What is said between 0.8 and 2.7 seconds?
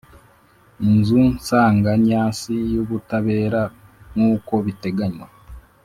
Inzu Nsanganyasi